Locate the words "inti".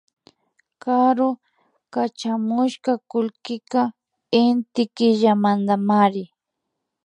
4.41-4.83